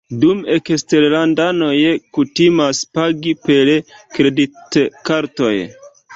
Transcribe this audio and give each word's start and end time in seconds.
Dume 0.21 0.53
eksterlandanoj 0.59 1.73
kutimas 2.17 2.81
pagi 2.99 3.35
per 3.45 3.71
kreditkartoj. 4.17 5.55